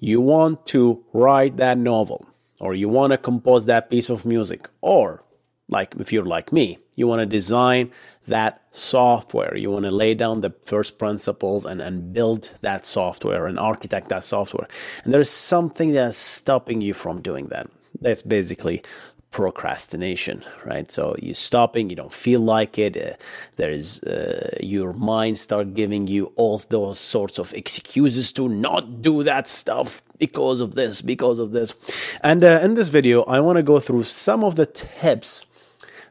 You 0.00 0.20
want 0.20 0.66
to 0.68 1.04
write 1.12 1.58
that 1.58 1.78
novel, 1.78 2.26
or 2.58 2.74
you 2.74 2.88
want 2.88 3.12
to 3.12 3.18
compose 3.18 3.66
that 3.66 3.90
piece 3.90 4.08
of 4.08 4.24
music, 4.24 4.68
or 4.80 5.22
like 5.68 5.94
if 5.98 6.12
you're 6.12 6.24
like 6.24 6.52
me, 6.52 6.78
you 6.96 7.06
want 7.06 7.20
to 7.20 7.26
design 7.26 7.92
that 8.26 8.62
software. 8.70 9.56
You 9.56 9.70
want 9.70 9.84
to 9.84 9.90
lay 9.90 10.14
down 10.14 10.40
the 10.40 10.54
first 10.64 10.98
principles 10.98 11.64
and, 11.66 11.80
and 11.80 12.12
build 12.12 12.50
that 12.62 12.86
software 12.86 13.46
and 13.46 13.58
architect 13.58 14.08
that 14.08 14.24
software. 14.24 14.68
And 15.04 15.12
there's 15.12 15.30
something 15.30 15.92
that's 15.92 16.18
stopping 16.18 16.80
you 16.80 16.94
from 16.94 17.20
doing 17.20 17.48
that. 17.48 17.68
That's 18.00 18.22
basically 18.22 18.82
procrastination, 19.30 20.44
right? 20.64 20.90
So 20.90 21.14
you're 21.20 21.34
stopping, 21.34 21.88
you 21.88 21.96
don't 21.96 22.12
feel 22.12 22.40
like 22.40 22.78
it. 22.78 22.96
Uh, 22.96 23.14
there's 23.56 24.02
uh, 24.02 24.56
your 24.60 24.92
mind 24.92 25.38
start 25.38 25.74
giving 25.74 26.06
you 26.06 26.32
all 26.36 26.58
those 26.68 26.98
sorts 26.98 27.38
of 27.38 27.52
excuses 27.54 28.32
to 28.32 28.48
not 28.48 29.02
do 29.02 29.22
that 29.22 29.48
stuff 29.48 30.02
because 30.18 30.60
of 30.60 30.74
this, 30.74 31.00
because 31.00 31.38
of 31.38 31.52
this. 31.52 31.74
And 32.22 32.42
uh, 32.42 32.60
in 32.62 32.74
this 32.74 32.88
video, 32.88 33.22
I 33.24 33.40
want 33.40 33.56
to 33.56 33.62
go 33.62 33.78
through 33.78 34.04
some 34.04 34.42
of 34.42 34.56
the 34.56 34.66
tips 34.66 35.46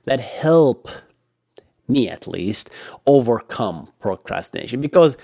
that 0.05 0.19
help 0.19 0.89
me 1.87 2.07
at 2.07 2.27
least 2.27 2.69
overcome 3.05 3.91
procrastination 3.99 4.79
because 4.79 5.17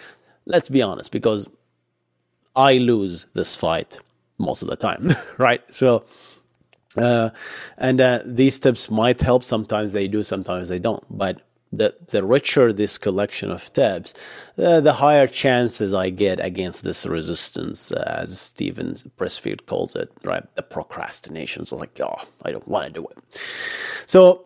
let's 0.46 0.68
be 0.68 0.82
honest 0.82 1.12
because 1.12 1.48
I 2.56 2.78
lose 2.78 3.26
this 3.34 3.56
fight 3.56 4.00
most 4.38 4.64
of 4.64 4.70
the 4.70 4.76
time, 4.76 5.12
right? 5.38 5.62
So 5.74 6.04
uh, 6.98 7.30
and 7.78 8.02
uh, 8.02 8.22
these 8.26 8.60
tips 8.60 8.90
might 8.90 9.22
help. 9.22 9.44
Sometimes 9.44 9.94
they 9.94 10.08
do, 10.08 10.24
sometimes 10.24 10.70
they 10.70 10.80
don't. 10.80 11.04
But 11.10 11.42
the 11.72 11.96
the 12.08 12.24
richer 12.24 12.72
this 12.72 12.98
collection 12.98 13.52
of 13.52 13.72
tips, 13.74 14.14
uh, 14.58 14.82
the 14.82 14.94
higher 14.94 15.28
chances 15.28 15.94
I 15.94 16.10
get 16.10 16.44
against 16.44 16.84
this 16.84 17.06
resistance, 17.06 17.92
uh, 17.92 18.20
as 18.24 18.40
Steven 18.40 18.94
Pressfield 19.18 19.66
calls 19.66 19.96
it, 19.96 20.12
right? 20.24 20.44
The 20.56 20.64
procrastination. 20.64 21.66
So 21.66 21.78
like, 21.78 22.00
oh, 22.00 22.16
I 22.44 22.52
don't 22.52 22.68
want 22.68 22.88
to 22.88 23.02
do 23.02 23.08
it. 23.08 23.42
So 24.06 24.46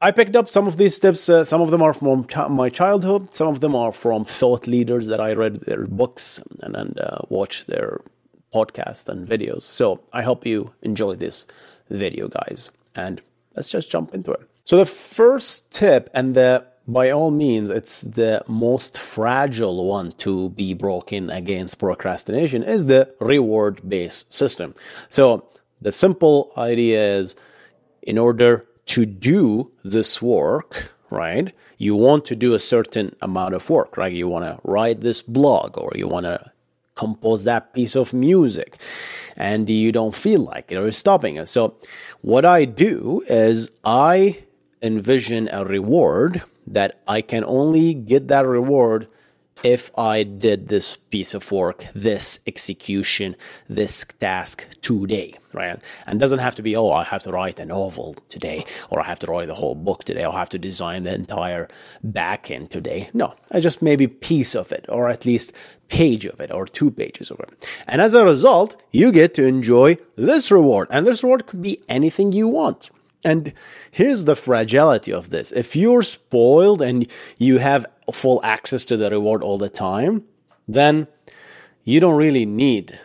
I 0.00 0.10
picked 0.10 0.34
up 0.34 0.48
some 0.48 0.66
of 0.66 0.76
these 0.78 0.98
tips. 0.98 1.28
Uh, 1.28 1.44
some 1.44 1.60
of 1.60 1.70
them 1.70 1.80
are 1.80 1.94
from 1.94 2.26
my 2.50 2.68
childhood. 2.68 3.32
Some 3.32 3.46
of 3.48 3.60
them 3.60 3.76
are 3.76 3.92
from 3.92 4.24
thought 4.24 4.66
leaders 4.66 5.06
that 5.06 5.20
I 5.20 5.32
read 5.32 5.56
their 5.62 5.86
books 5.86 6.40
and, 6.60 6.74
and 6.74 6.98
uh, 6.98 7.18
watched 7.28 7.68
their 7.68 8.00
podcasts 8.52 9.08
and 9.08 9.26
videos. 9.26 9.62
So 9.62 10.00
I 10.12 10.22
hope 10.22 10.46
you 10.46 10.72
enjoy 10.82 11.14
this 11.16 11.46
video, 11.90 12.28
guys. 12.28 12.70
And 12.94 13.20
let's 13.56 13.68
just 13.68 13.90
jump 13.90 14.14
into 14.14 14.32
it. 14.32 14.40
So 14.64 14.76
the 14.76 14.86
first 14.86 15.70
tip, 15.70 16.10
and 16.14 16.34
the 16.34 16.66
by 16.86 17.10
all 17.10 17.30
means, 17.30 17.70
it's 17.70 18.00
the 18.00 18.42
most 18.48 18.98
fragile 18.98 19.86
one 19.88 20.12
to 20.18 20.50
be 20.50 20.74
broken 20.74 21.30
against 21.30 21.78
procrastination 21.78 22.62
is 22.64 22.86
the 22.86 23.14
reward 23.20 23.88
based 23.88 24.32
system. 24.32 24.74
So 25.08 25.48
the 25.80 25.92
simple 25.92 26.52
idea 26.56 27.18
is 27.18 27.36
in 28.02 28.18
order 28.18 28.66
to 28.86 29.06
do 29.06 29.70
this 29.84 30.20
work, 30.20 30.92
right? 31.10 31.52
You 31.78 31.94
want 31.94 32.24
to 32.26 32.36
do 32.36 32.54
a 32.54 32.58
certain 32.58 33.14
amount 33.22 33.54
of 33.54 33.70
work, 33.70 33.96
right? 33.96 34.12
You 34.12 34.28
want 34.28 34.44
to 34.44 34.60
write 34.68 35.00
this 35.00 35.22
blog 35.22 35.78
or 35.78 35.92
you 35.94 36.08
want 36.08 36.26
to 36.26 36.50
compose 36.94 37.44
that 37.44 37.72
piece 37.72 37.96
of 37.96 38.12
music 38.12 38.78
and 39.36 39.68
you 39.68 39.92
don't 39.92 40.14
feel 40.14 40.40
like 40.40 40.70
it 40.70 40.76
or 40.76 40.90
stopping 40.90 41.36
it. 41.36 41.46
So, 41.46 41.74
what 42.20 42.44
I 42.44 42.64
do 42.64 43.22
is 43.28 43.70
I 43.84 44.44
envision 44.82 45.48
a 45.52 45.64
reward 45.64 46.42
that 46.66 47.00
I 47.08 47.22
can 47.22 47.44
only 47.44 47.94
get 47.94 48.28
that 48.28 48.46
reward 48.46 49.08
if 49.62 49.96
I 49.98 50.22
did 50.22 50.68
this 50.68 50.96
piece 50.96 51.34
of 51.34 51.50
work, 51.52 51.86
this 51.94 52.40
execution, 52.46 53.36
this 53.68 54.04
task 54.18 54.66
today, 54.82 55.34
right? 55.52 55.78
And 56.06 56.20
doesn't 56.20 56.40
have 56.40 56.54
to 56.56 56.62
be, 56.62 56.76
oh, 56.76 56.90
I 56.90 57.04
have 57.04 57.22
to 57.24 57.30
write 57.30 57.60
a 57.60 57.66
novel 57.66 58.16
today, 58.28 58.64
or 58.90 59.00
I 59.00 59.04
have 59.04 59.18
to 59.20 59.26
write 59.26 59.48
the 59.48 59.54
whole 59.54 59.74
book 59.74 60.04
today, 60.04 60.24
or 60.24 60.34
I 60.34 60.38
have 60.38 60.48
to 60.50 60.58
design 60.58 61.04
the 61.04 61.14
entire 61.14 61.68
backend 62.06 62.70
today. 62.70 63.10
No, 63.12 63.34
I 63.50 63.60
just 63.60 63.82
maybe 63.82 64.06
piece 64.06 64.54
of 64.54 64.72
it, 64.72 64.86
or 64.88 65.08
at 65.08 65.24
least 65.26 65.52
page 65.88 66.24
of 66.24 66.40
it, 66.40 66.50
or 66.52 66.66
two 66.66 66.90
pages 66.90 67.30
of 67.30 67.40
it. 67.40 67.68
And 67.86 68.00
as 68.00 68.14
a 68.14 68.24
result, 68.24 68.82
you 68.90 69.12
get 69.12 69.34
to 69.34 69.44
enjoy 69.44 69.98
this 70.16 70.50
reward. 70.50 70.88
And 70.90 71.06
this 71.06 71.22
reward 71.22 71.46
could 71.46 71.62
be 71.62 71.82
anything 71.88 72.32
you 72.32 72.48
want. 72.48 72.90
And 73.24 73.52
here's 73.90 74.24
the 74.24 74.34
fragility 74.34 75.12
of 75.12 75.30
this. 75.30 75.52
If 75.52 75.76
you're 75.76 76.02
spoiled 76.02 76.82
and 76.82 77.06
you 77.38 77.58
have 77.58 77.86
full 78.12 78.40
access 78.42 78.84
to 78.86 78.96
the 78.96 79.10
reward 79.10 79.42
all 79.42 79.58
the 79.58 79.68
time, 79.68 80.24
then 80.66 81.06
you 81.84 82.00
don't 82.00 82.16
really 82.16 82.46
need 82.46 82.98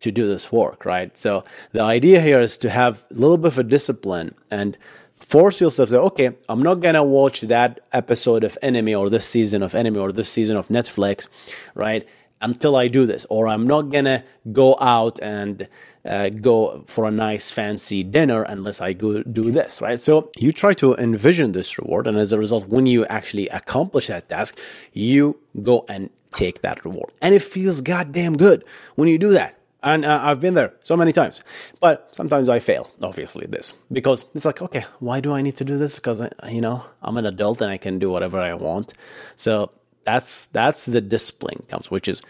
to 0.00 0.10
do 0.10 0.26
this 0.26 0.50
work, 0.50 0.84
right? 0.84 1.16
So 1.18 1.44
the 1.72 1.82
idea 1.82 2.20
here 2.20 2.40
is 2.40 2.56
to 2.58 2.70
have 2.70 3.04
a 3.10 3.14
little 3.14 3.36
bit 3.36 3.48
of 3.48 3.58
a 3.58 3.62
discipline 3.62 4.34
and 4.50 4.76
force 5.18 5.60
yourself 5.60 5.90
to, 5.90 6.00
okay, 6.00 6.30
I'm 6.48 6.62
not 6.62 6.80
going 6.80 6.94
to 6.94 7.02
watch 7.04 7.42
that 7.42 7.80
episode 7.92 8.42
of 8.42 8.56
anime 8.62 8.98
or 8.98 9.10
this 9.10 9.26
season 9.26 9.62
of 9.62 9.74
anime 9.74 9.98
or 9.98 10.10
this 10.10 10.30
season 10.30 10.56
of 10.56 10.68
Netflix, 10.68 11.28
right? 11.74 12.08
Until 12.40 12.74
I 12.76 12.88
do 12.88 13.04
this, 13.04 13.26
or 13.28 13.46
I'm 13.46 13.66
not 13.66 13.90
going 13.90 14.06
to 14.06 14.24
go 14.50 14.76
out 14.80 15.20
and 15.20 15.68
uh, 16.04 16.30
go 16.30 16.82
for 16.86 17.04
a 17.04 17.10
nice 17.10 17.50
fancy 17.50 18.02
dinner 18.02 18.42
unless 18.42 18.80
I 18.80 18.92
go 18.92 19.22
do 19.22 19.50
this, 19.50 19.80
right? 19.80 20.00
So 20.00 20.30
you 20.38 20.52
try 20.52 20.72
to 20.74 20.94
envision 20.94 21.52
this 21.52 21.78
reward, 21.78 22.06
and 22.06 22.16
as 22.16 22.32
a 22.32 22.38
result, 22.38 22.68
when 22.68 22.86
you 22.86 23.04
actually 23.06 23.48
accomplish 23.48 24.06
that 24.06 24.28
task, 24.28 24.58
you 24.92 25.38
go 25.62 25.84
and 25.88 26.10
take 26.32 26.62
that 26.62 26.84
reward, 26.84 27.12
and 27.20 27.34
it 27.34 27.42
feels 27.42 27.80
goddamn 27.80 28.36
good 28.36 28.64
when 28.94 29.08
you 29.08 29.18
do 29.18 29.30
that. 29.30 29.56
And 29.82 30.04
uh, 30.04 30.20
I've 30.22 30.40
been 30.40 30.52
there 30.52 30.74
so 30.82 30.94
many 30.94 31.10
times, 31.10 31.42
but 31.80 32.14
sometimes 32.14 32.50
I 32.50 32.60
fail, 32.60 32.90
obviously, 33.02 33.46
this 33.46 33.72
because 33.90 34.26
it's 34.34 34.44
like, 34.44 34.60
okay, 34.60 34.84
why 34.98 35.20
do 35.20 35.32
I 35.32 35.40
need 35.40 35.56
to 35.56 35.64
do 35.64 35.78
this? 35.78 35.94
Because, 35.94 36.20
I, 36.20 36.30
you 36.50 36.60
know, 36.60 36.84
I'm 37.00 37.16
an 37.16 37.24
adult 37.24 37.62
and 37.62 37.70
I 37.70 37.78
can 37.78 37.98
do 37.98 38.10
whatever 38.10 38.38
I 38.38 38.52
want. 38.52 38.92
So 39.36 39.70
that's, 40.04 40.46
that's 40.46 40.84
the 40.84 41.00
discipline 41.00 41.64
comes, 41.68 41.90
which 41.90 42.08
is 42.08 42.20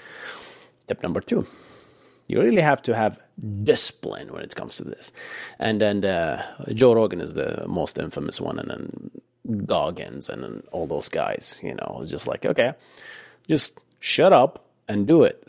tip 0.86 1.02
number 1.02 1.20
two 1.20 1.44
you 2.30 2.40
really 2.40 2.62
have 2.62 2.80
to 2.80 2.94
have 2.94 3.20
discipline 3.62 4.32
when 4.32 4.42
it 4.42 4.54
comes 4.54 4.76
to 4.76 4.84
this. 4.84 5.12
And 5.58 5.80
then 5.80 6.04
uh, 6.04 6.44
Joe 6.72 6.94
Rogan 6.94 7.20
is 7.20 7.34
the 7.34 7.64
most 7.66 7.98
infamous 7.98 8.40
one, 8.40 8.58
and 8.58 8.70
then 8.70 9.66
Goggins 9.66 10.28
and 10.28 10.42
then 10.42 10.62
all 10.72 10.86
those 10.86 11.08
guys. 11.08 11.60
You 11.62 11.74
know, 11.74 12.04
just 12.06 12.26
like 12.26 12.46
okay, 12.46 12.74
just 13.48 13.78
shut 13.98 14.32
up 14.32 14.66
and 14.88 15.06
do 15.06 15.22
it. 15.22 15.42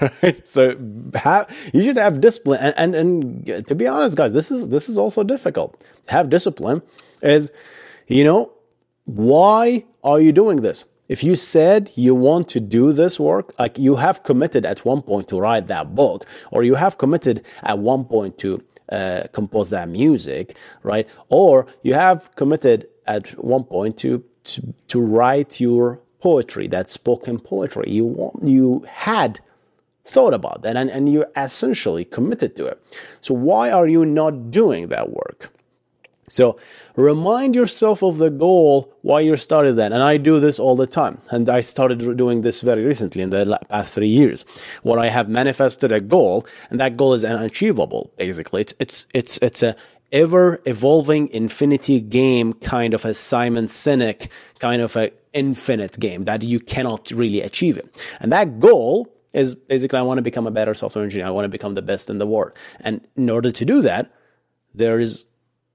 right? 0.22 0.46
So 0.46 0.76
have, 1.14 1.54
you 1.72 1.82
should 1.82 1.96
have 1.96 2.20
discipline. 2.20 2.60
And, 2.60 2.94
and 2.94 3.48
and 3.48 3.68
to 3.68 3.74
be 3.74 3.86
honest, 3.86 4.16
guys, 4.16 4.32
this 4.32 4.50
is 4.50 4.68
this 4.68 4.88
is 4.88 4.98
also 4.98 5.22
difficult. 5.22 5.80
Have 6.08 6.28
discipline 6.28 6.82
is, 7.22 7.52
you 8.08 8.24
know, 8.24 8.52
why 9.04 9.84
are 10.02 10.20
you 10.20 10.32
doing 10.32 10.62
this? 10.62 10.84
If 11.08 11.22
you 11.22 11.36
said 11.36 11.90
you 11.94 12.14
want 12.14 12.48
to 12.50 12.60
do 12.60 12.92
this 12.92 13.18
work, 13.18 13.52
like 13.58 13.78
you 13.78 13.96
have 13.96 14.22
committed 14.22 14.64
at 14.64 14.84
one 14.84 15.02
point 15.02 15.28
to 15.28 15.40
write 15.40 15.66
that 15.66 15.94
book, 15.94 16.26
or 16.50 16.62
you 16.62 16.76
have 16.76 16.98
committed 16.98 17.44
at 17.62 17.78
one 17.78 18.04
point 18.04 18.38
to 18.38 18.62
uh, 18.90 19.24
compose 19.32 19.70
that 19.70 19.88
music, 19.88 20.56
right? 20.82 21.08
Or 21.28 21.66
you 21.82 21.94
have 21.94 22.34
committed 22.36 22.88
at 23.06 23.30
one 23.42 23.64
point 23.64 23.98
to, 23.98 24.24
to, 24.44 24.74
to 24.88 25.00
write 25.00 25.60
your 25.60 26.00
poetry, 26.20 26.68
that 26.68 26.88
spoken 26.88 27.38
poetry. 27.40 27.86
You, 27.88 28.04
want, 28.04 28.46
you 28.46 28.84
had 28.88 29.40
thought 30.04 30.34
about 30.34 30.62
that 30.62 30.76
and, 30.76 30.90
and 30.90 31.12
you're 31.12 31.30
essentially 31.36 32.04
committed 32.04 32.56
to 32.56 32.66
it. 32.66 32.82
So, 33.20 33.34
why 33.34 33.70
are 33.70 33.88
you 33.88 34.04
not 34.04 34.50
doing 34.50 34.88
that 34.88 35.10
work? 35.10 35.50
So, 36.32 36.56
remind 36.96 37.54
yourself 37.54 38.02
of 38.02 38.16
the 38.16 38.30
goal 38.30 38.90
why 39.02 39.20
you 39.20 39.36
started 39.36 39.74
that. 39.74 39.92
And 39.92 40.02
I 40.02 40.16
do 40.16 40.40
this 40.40 40.58
all 40.58 40.76
the 40.76 40.86
time. 40.86 41.20
And 41.28 41.50
I 41.50 41.60
started 41.60 42.16
doing 42.16 42.40
this 42.40 42.62
very 42.62 42.86
recently 42.86 43.20
in 43.20 43.28
the 43.28 43.60
past 43.68 43.94
three 43.94 44.08
years, 44.08 44.46
where 44.82 44.98
I 44.98 45.08
have 45.08 45.28
manifested 45.28 45.92
a 45.92 46.00
goal, 46.00 46.46
and 46.70 46.80
that 46.80 46.96
goal 46.96 47.12
is 47.12 47.22
unachievable. 47.22 48.14
Basically, 48.16 48.62
it's 48.62 48.72
it's 48.78 49.06
it's 49.12 49.36
it's 49.42 49.62
a 49.62 49.76
ever 50.10 50.62
evolving 50.64 51.28
infinity 51.28 52.00
game 52.00 52.54
kind 52.54 52.94
of 52.94 53.04
a 53.04 53.12
Simon 53.12 53.66
Sinek 53.66 54.28
kind 54.58 54.80
of 54.80 54.96
a 54.96 55.10
infinite 55.34 56.00
game 56.00 56.24
that 56.24 56.42
you 56.42 56.60
cannot 56.60 57.10
really 57.10 57.42
achieve 57.42 57.76
it. 57.76 57.94
And 58.20 58.32
that 58.32 58.58
goal 58.58 59.06
is 59.34 59.54
basically 59.54 59.98
I 59.98 60.02
want 60.02 60.16
to 60.16 60.22
become 60.22 60.46
a 60.46 60.50
better 60.50 60.72
software 60.72 61.04
engineer. 61.04 61.26
I 61.26 61.30
want 61.30 61.44
to 61.44 61.50
become 61.50 61.74
the 61.74 61.82
best 61.82 62.08
in 62.08 62.16
the 62.16 62.26
world. 62.26 62.52
And 62.80 63.06
in 63.16 63.28
order 63.28 63.52
to 63.52 63.64
do 63.66 63.82
that, 63.82 64.10
there 64.74 64.98
is 64.98 65.26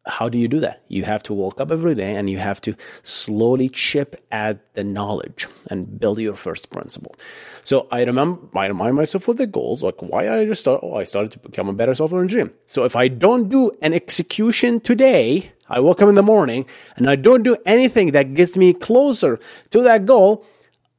how 0.07 0.29
do 0.29 0.37
you 0.37 0.47
do 0.47 0.59
that? 0.61 0.83
You 0.87 1.03
have 1.03 1.23
to 1.23 1.33
wake 1.33 1.59
up 1.59 1.71
every 1.71 1.95
day 1.95 2.15
and 2.15 2.29
you 2.29 2.37
have 2.37 2.61
to 2.61 2.75
slowly 3.03 3.69
chip 3.69 4.23
at 4.31 4.73
the 4.73 4.83
knowledge 4.83 5.47
and 5.69 5.99
build 5.99 6.19
your 6.19 6.35
first 6.35 6.69
principle. 6.71 7.15
So 7.63 7.87
I 7.91 8.03
remember, 8.03 8.41
I 8.57 8.67
remind 8.67 8.95
myself 8.95 9.27
with 9.27 9.37
the 9.37 9.47
goals, 9.47 9.83
like 9.83 10.01
why 10.01 10.29
I 10.29 10.45
just 10.45 10.61
start, 10.61 10.79
oh, 10.83 10.95
I 10.95 11.03
started 11.03 11.31
to 11.33 11.39
become 11.39 11.69
a 11.69 11.73
better 11.73 11.93
software 11.93 12.21
engineer. 12.21 12.51
So 12.65 12.85
if 12.85 12.95
I 12.95 13.07
don't 13.07 13.49
do 13.49 13.71
an 13.81 13.93
execution 13.93 14.79
today, 14.79 15.51
I 15.69 15.79
wake 15.81 16.01
up 16.01 16.09
in 16.09 16.15
the 16.15 16.23
morning 16.23 16.65
and 16.95 17.09
I 17.09 17.15
don't 17.15 17.43
do 17.43 17.57
anything 17.65 18.11
that 18.11 18.33
gets 18.33 18.55
me 18.55 18.73
closer 18.73 19.39
to 19.71 19.81
that 19.83 20.05
goal, 20.05 20.45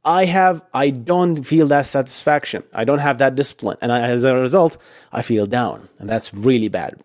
I 0.05 0.25
have, 0.27 0.63
I 0.73 0.91
don't 0.91 1.43
feel 1.43 1.67
that 1.67 1.87
satisfaction. 1.87 2.63
I 2.73 2.85
don't 2.85 3.01
have 3.01 3.19
that 3.19 3.35
discipline. 3.35 3.77
And 3.81 3.93
as 3.93 4.25
a 4.25 4.35
result, 4.35 4.79
I 5.13 5.23
feel 5.23 5.47
down. 5.47 5.89
And 5.99 6.09
that's 6.09 6.33
really 6.33 6.69
bad. 6.69 6.99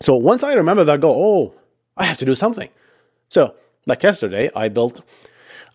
So 0.00 0.16
once 0.16 0.42
I 0.42 0.54
remember 0.54 0.84
that, 0.84 1.00
go, 1.00 1.10
oh, 1.14 1.54
I 1.96 2.04
have 2.04 2.18
to 2.18 2.24
do 2.24 2.34
something. 2.34 2.70
So 3.28 3.54
like 3.86 4.02
yesterday, 4.02 4.50
I 4.56 4.68
built, 4.68 5.02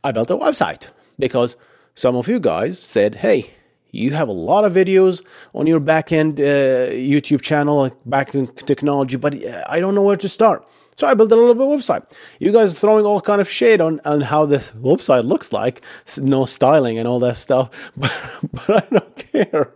I 0.03 0.11
built 0.11 0.31
a 0.31 0.35
website 0.35 0.87
because 1.19 1.55
some 1.93 2.15
of 2.15 2.27
you 2.27 2.39
guys 2.39 2.79
said, 2.79 3.15
hey, 3.15 3.51
you 3.91 4.11
have 4.11 4.27
a 4.27 4.33
lot 4.33 4.65
of 4.65 4.73
videos 4.73 5.23
on 5.53 5.67
your 5.67 5.79
backend 5.79 6.39
uh, 6.39 6.91
YouTube 6.91 7.41
channel, 7.41 7.77
like 7.77 8.03
backend 8.03 8.65
technology, 8.65 9.15
but 9.15 9.41
uh, 9.43 9.63
I 9.69 9.79
don't 9.79 9.95
know 9.95 10.01
where 10.01 10.17
to 10.17 10.27
start. 10.27 10.67
So 10.97 11.07
I 11.07 11.13
built 11.13 11.31
a 11.31 11.35
little 11.35 11.53
bit 11.53 11.63
website. 11.63 12.05
You 12.39 12.51
guys 12.51 12.71
are 12.71 12.79
throwing 12.79 13.05
all 13.05 13.19
kind 13.21 13.41
of 13.41 13.49
shade 13.49 13.81
on, 13.81 13.99
on 14.05 14.21
how 14.21 14.45
this 14.45 14.71
website 14.71 15.25
looks 15.25 15.51
like, 15.51 15.81
no 16.17 16.45
styling 16.45 16.97
and 16.97 17.07
all 17.07 17.19
that 17.19 17.37
stuff, 17.37 17.69
but, 17.97 18.11
but 18.51 18.69
I 18.69 18.87
don't 18.89 19.15
care. 19.17 19.71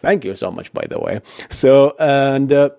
Thank 0.00 0.24
you 0.24 0.36
so 0.36 0.50
much, 0.50 0.72
by 0.72 0.86
the 0.88 0.98
way. 0.98 1.20
So, 1.50 1.94
and 1.98 2.52
uh, 2.52 2.70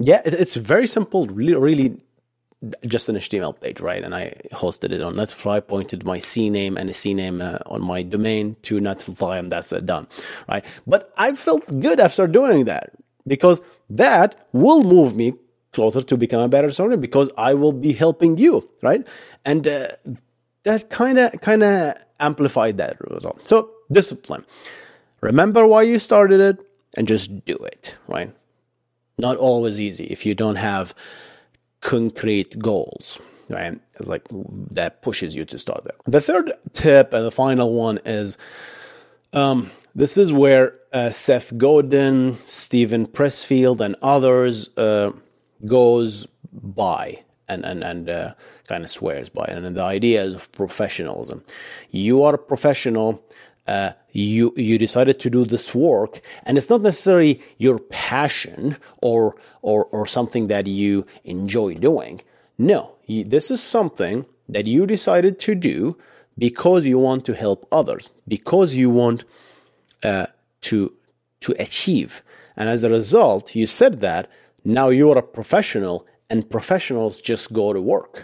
yeah, 0.00 0.22
it, 0.24 0.34
it's 0.34 0.54
very 0.54 0.86
simple, 0.86 1.26
really, 1.26 1.54
really 1.54 2.00
just 2.86 3.08
an 3.08 3.16
HTML 3.16 3.58
page, 3.58 3.80
right? 3.80 4.02
And 4.02 4.14
I 4.14 4.34
hosted 4.52 4.92
it 4.92 5.00
on 5.00 5.14
Netlify, 5.14 5.66
pointed 5.66 6.04
my 6.04 6.18
CNAME 6.18 6.76
and 6.78 6.90
a 6.90 6.92
CNAME 6.92 7.40
uh, 7.42 7.58
on 7.66 7.82
my 7.82 8.02
domain 8.02 8.56
to 8.62 8.80
Netlify, 8.80 9.38
and 9.38 9.52
that's 9.52 9.70
done, 9.70 10.08
right? 10.48 10.64
But 10.86 11.12
I 11.16 11.34
felt 11.34 11.80
good 11.80 12.00
after 12.00 12.26
doing 12.26 12.64
that 12.64 12.92
because 13.26 13.60
that 13.88 14.48
will 14.52 14.82
move 14.84 15.16
me 15.16 15.34
closer 15.72 16.02
to 16.02 16.16
become 16.16 16.42
a 16.42 16.48
better 16.48 16.70
software 16.72 16.96
because 16.98 17.30
I 17.38 17.54
will 17.54 17.72
be 17.72 17.92
helping 17.92 18.36
you, 18.38 18.68
right? 18.82 19.06
And 19.44 19.66
uh, 19.66 19.88
that 20.64 20.90
kind 20.90 21.18
of 21.18 21.40
kind 21.40 21.62
of 21.62 21.94
amplified 22.18 22.76
that 22.78 22.96
result. 23.10 23.46
So 23.48 23.70
discipline. 23.90 24.44
Remember 25.20 25.66
why 25.66 25.82
you 25.82 25.98
started 25.98 26.40
it 26.40 26.58
and 26.96 27.06
just 27.06 27.44
do 27.44 27.56
it, 27.56 27.96
right? 28.08 28.34
Not 29.20 29.36
always 29.36 29.80
easy 29.80 30.04
if 30.04 30.24
you 30.26 30.34
don't 30.34 30.56
have 30.56 30.94
concrete 31.80 32.58
goals, 32.58 33.20
right? 33.48 33.78
It's 33.94 34.08
like 34.08 34.26
that 34.70 35.02
pushes 35.02 35.34
you 35.34 35.44
to 35.46 35.58
start 35.58 35.84
there. 35.84 35.96
The 36.06 36.20
third 36.20 36.52
tip 36.72 37.12
and 37.12 37.24
the 37.24 37.30
final 37.30 37.74
one 37.74 37.98
is 38.04 38.38
um, 39.32 39.70
this 39.94 40.16
is 40.16 40.32
where 40.32 40.74
uh, 40.92 41.10
Seth 41.10 41.56
Godin, 41.56 42.36
Steven 42.46 43.06
Pressfield, 43.06 43.80
and 43.80 43.96
others 44.02 44.70
uh, 44.76 45.12
goes 45.66 46.26
by 46.52 47.22
and 47.48 47.64
and 47.64 47.84
and 47.84 48.08
uh, 48.08 48.34
kind 48.66 48.84
of 48.84 48.90
swears 48.90 49.28
by 49.28 49.44
it. 49.44 49.58
And 49.58 49.76
the 49.76 49.82
idea 49.82 50.22
is 50.24 50.34
of 50.34 50.50
professionalism. 50.52 51.42
You 51.90 52.22
are 52.22 52.34
a 52.34 52.38
professional. 52.38 53.22
Uh, 53.70 53.92
you 54.12 54.44
you 54.56 54.74
decided 54.86 55.16
to 55.20 55.30
do 55.30 55.42
this 55.44 55.66
work, 55.74 56.12
and 56.44 56.52
it's 56.58 56.70
not 56.70 56.82
necessarily 56.82 57.34
your 57.66 57.78
passion 58.10 58.62
or 59.08 59.22
or 59.62 59.80
or 59.94 60.06
something 60.16 60.48
that 60.48 60.66
you 60.66 61.04
enjoy 61.24 61.70
doing. 61.88 62.14
No, 62.58 62.80
you, 63.10 63.20
this 63.34 63.50
is 63.50 63.60
something 63.76 64.16
that 64.54 64.66
you 64.66 64.86
decided 64.86 65.34
to 65.46 65.54
do 65.54 65.96
because 66.36 66.88
you 66.90 66.98
want 67.08 67.24
to 67.26 67.34
help 67.44 67.60
others, 67.80 68.10
because 68.26 68.70
you 68.80 68.88
want 69.02 69.24
uh, 70.10 70.26
to 70.68 70.78
to 71.44 71.50
achieve, 71.66 72.12
and 72.56 72.68
as 72.68 72.82
a 72.84 72.90
result, 72.90 73.54
you 73.54 73.66
said 73.66 74.00
that 74.00 74.24
now 74.64 74.88
you're 74.90 75.18
a 75.18 75.32
professional 75.38 75.96
and 76.30 76.48
professionals 76.48 77.20
just 77.20 77.52
go 77.52 77.72
to 77.72 77.80
work, 77.80 78.14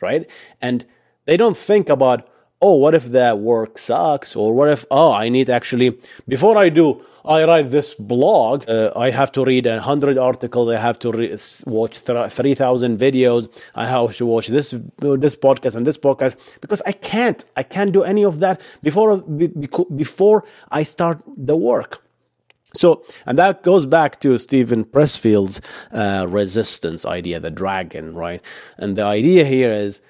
right? 0.00 0.28
And 0.60 0.84
they 1.26 1.36
don't 1.36 1.56
think 1.56 1.88
about, 1.88 2.28
oh, 2.60 2.74
what 2.74 2.94
if 2.94 3.06
that 3.06 3.38
work 3.38 3.78
sucks? 3.78 4.34
Or 4.34 4.54
what 4.54 4.68
if, 4.68 4.84
oh, 4.90 5.12
I 5.12 5.28
need 5.28 5.50
actually, 5.50 5.98
before 6.26 6.56
I 6.56 6.68
do, 6.68 7.04
I 7.24 7.44
write 7.44 7.70
this 7.72 7.94
blog, 7.94 8.68
uh, 8.68 8.92
I 8.94 9.10
have 9.10 9.32
to 9.32 9.44
read 9.44 9.66
a 9.66 9.80
hundred 9.80 10.16
articles, 10.16 10.68
I 10.68 10.78
have 10.78 10.98
to 11.00 11.10
re- 11.10 11.36
watch 11.66 12.04
th- 12.04 12.32
3,000 12.32 12.98
videos, 12.98 13.48
I 13.74 13.86
have 13.86 14.16
to 14.16 14.26
watch 14.26 14.46
this, 14.46 14.70
this 14.70 15.34
podcast 15.34 15.74
and 15.74 15.84
this 15.84 15.98
podcast 15.98 16.36
because 16.60 16.82
I 16.86 16.92
can't, 16.92 17.44
I 17.56 17.64
can't 17.64 17.92
do 17.92 18.04
any 18.04 18.24
of 18.24 18.38
that 18.40 18.60
before, 18.82 19.18
before 19.18 20.44
I 20.70 20.84
start 20.84 21.20
the 21.36 21.56
work. 21.56 22.04
So, 22.74 23.04
and 23.24 23.38
that 23.38 23.62
goes 23.62 23.86
back 23.86 24.20
to 24.20 24.38
Steven 24.38 24.84
Pressfield's 24.84 25.60
uh, 25.92 26.26
resistance 26.28 27.04
idea, 27.04 27.40
the 27.40 27.50
dragon, 27.50 28.14
right? 28.14 28.42
And 28.76 28.96
the 28.96 29.04
idea 29.04 29.44
here 29.44 29.72
is 29.72 30.00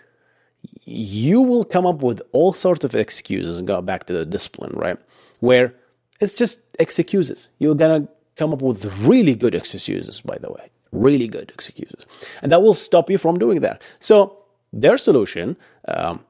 you 0.87 1.43
will 1.43 1.65
come 1.65 1.85
up 1.85 2.03
with 2.03 2.23
all 2.33 2.53
sorts 2.53 2.85
of 2.85 2.95
excuses 2.95 3.59
and 3.59 3.67
go 3.67 3.83
back 3.83 4.07
to 4.07 4.13
the 4.13 4.25
discipline, 4.25 4.73
right? 4.75 4.97
Where 5.41 5.75
it's 6.21 6.37
just 6.37 6.61
excuses. 6.79 7.49
You're 7.59 7.75
gonna 7.75 8.09
come 8.37 8.53
up 8.53 8.63
with 8.63 8.85
really 9.01 9.35
good 9.35 9.55
excuses, 9.55 10.21
by 10.21 10.39
the 10.39 10.51
way, 10.51 10.71
really 10.93 11.29
good 11.29 11.51
excuses, 11.51 12.07
and 12.41 12.53
that 12.53 12.63
will 12.63 12.75
stop 12.75 13.11
you 13.11 13.19
from 13.19 13.39
doing 13.39 13.61
that. 13.61 13.83
So, 14.01 14.39
their 14.73 14.97
solution. 14.97 15.57
Um, 15.87 16.25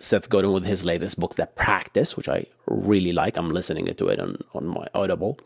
Seth 0.00 0.28
Godin 0.28 0.52
with 0.52 0.64
his 0.64 0.84
latest 0.84 1.18
book, 1.18 1.34
The 1.34 1.46
Practice, 1.46 2.16
which 2.16 2.28
I 2.28 2.46
really 2.66 3.12
like. 3.12 3.36
I'm 3.36 3.50
listening 3.50 3.86
to 3.92 4.08
it 4.08 4.20
on, 4.20 4.36
on 4.54 4.66
my 4.66 4.86
Audible. 4.94 5.40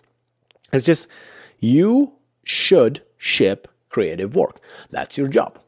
It's 0.73 0.85
just 0.85 1.09
you 1.59 2.13
should 2.45 3.03
ship 3.17 3.69
creative 3.89 4.35
work. 4.35 4.61
That's 4.91 5.17
your 5.17 5.29
job. 5.29 5.59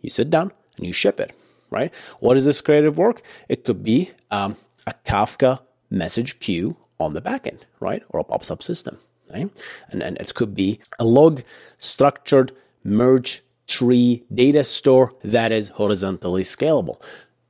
You 0.00 0.10
sit 0.10 0.30
down 0.30 0.52
and 0.76 0.86
you 0.86 0.92
ship 0.92 1.20
it, 1.20 1.32
right? 1.74 1.92
What 2.20 2.36
is 2.36 2.44
this 2.44 2.60
creative 2.60 2.96
work? 2.96 3.20
It 3.48 3.64
could 3.64 3.82
be 3.82 4.12
um, 4.30 4.56
a 4.86 4.94
Kafka 5.04 5.60
message 5.90 6.38
queue 6.38 6.76
on 7.00 7.12
the 7.14 7.20
backend, 7.20 7.60
right? 7.80 8.02
Or 8.10 8.20
a 8.20 8.24
PubSub 8.24 8.62
system, 8.62 8.98
right? 9.32 9.50
And, 9.90 10.02
and 10.02 10.16
it 10.18 10.34
could 10.34 10.54
be 10.54 10.80
a 10.98 11.04
log 11.04 11.42
structured 11.76 12.52
merge 12.84 13.42
tree 13.66 14.24
data 14.32 14.62
store 14.62 15.14
that 15.24 15.50
is 15.50 15.68
horizontally 15.70 16.42
scalable. 16.42 17.00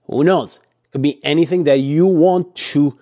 Who 0.06 0.24
knows? 0.24 0.60
It 0.84 0.92
could 0.92 1.02
be 1.02 1.22
anything 1.24 1.64
that 1.64 1.80
you 1.80 2.06
want 2.06 2.54
to 2.72 2.98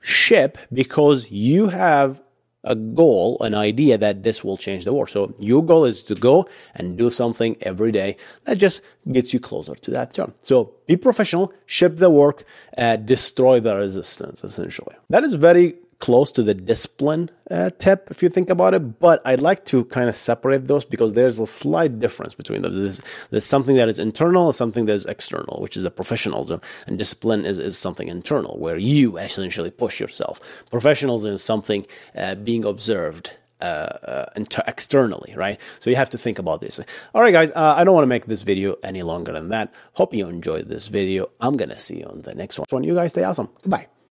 ship 0.00 0.58
because 0.72 1.30
you 1.30 1.68
have 1.68 2.20
a 2.66 2.74
goal, 2.74 3.38
an 3.40 3.54
idea 3.54 3.96
that 3.96 4.22
this 4.24 4.44
will 4.44 4.56
change 4.56 4.84
the 4.84 4.92
world. 4.92 5.10
So 5.10 5.34
your 5.38 5.64
goal 5.64 5.84
is 5.84 6.02
to 6.04 6.14
go 6.14 6.48
and 6.74 6.98
do 6.98 7.10
something 7.10 7.56
every 7.62 7.92
day 7.92 8.16
that 8.44 8.58
just 8.58 8.82
gets 9.10 9.32
you 9.32 9.40
closer 9.40 9.74
to 9.74 9.90
that 9.92 10.12
term. 10.12 10.34
So 10.42 10.74
be 10.86 10.96
professional, 10.96 11.52
ship 11.64 11.96
the 11.96 12.10
work, 12.10 12.44
uh, 12.76 12.96
destroy 12.96 13.60
the 13.60 13.76
resistance, 13.76 14.44
essentially. 14.44 14.96
That 15.08 15.24
is 15.24 15.32
very 15.34 15.76
close 15.98 16.30
to 16.30 16.42
the 16.42 16.54
discipline 16.54 17.30
uh, 17.50 17.70
tip 17.78 18.08
if 18.10 18.22
you 18.22 18.28
think 18.28 18.50
about 18.50 18.74
it 18.74 18.98
but 18.98 19.20
i'd 19.26 19.40
like 19.40 19.64
to 19.64 19.84
kind 19.86 20.08
of 20.08 20.16
separate 20.16 20.66
those 20.66 20.84
because 20.84 21.14
there's 21.14 21.38
a 21.38 21.46
slight 21.46 21.98
difference 21.98 22.34
between 22.34 22.62
them 22.62 22.74
there's, 22.74 23.00
there's 23.30 23.46
something 23.46 23.76
that 23.76 23.88
is 23.88 23.98
internal 23.98 24.46
and 24.46 24.56
something 24.56 24.86
that 24.86 24.92
is 24.92 25.06
external 25.06 25.60
which 25.60 25.76
is 25.76 25.84
a 25.84 25.90
professionalism 25.90 26.60
and 26.86 26.98
discipline 26.98 27.44
is, 27.44 27.58
is 27.58 27.78
something 27.78 28.08
internal 28.08 28.58
where 28.58 28.76
you 28.76 29.16
essentially 29.18 29.70
push 29.70 30.00
yourself 30.00 30.40
professionalism 30.70 31.32
is 31.32 31.42
something 31.42 31.86
uh, 32.14 32.34
being 32.34 32.64
observed 32.64 33.30
uh, 33.60 34.26
externally, 34.66 35.32
right? 35.34 35.58
So 35.78 35.90
you 35.90 35.96
have 35.96 36.10
to 36.10 36.18
think 36.18 36.38
about 36.38 36.60
this. 36.60 36.80
All 37.14 37.22
right, 37.22 37.32
guys, 37.32 37.50
uh, 37.52 37.74
I 37.76 37.84
don't 37.84 37.94
want 37.94 38.02
to 38.02 38.08
make 38.08 38.26
this 38.26 38.42
video 38.42 38.76
any 38.82 39.02
longer 39.02 39.32
than 39.32 39.48
that. 39.48 39.72
Hope 39.94 40.14
you 40.14 40.28
enjoyed 40.28 40.68
this 40.68 40.88
video. 40.88 41.30
I'm 41.40 41.56
going 41.56 41.70
to 41.70 41.78
see 41.78 42.00
you 42.00 42.06
on 42.06 42.22
the 42.22 42.34
next 42.34 42.58
one. 42.58 42.84
You 42.84 42.94
guys 42.94 43.12
stay 43.12 43.24
awesome. 43.24 43.48
Goodbye. 43.62 43.88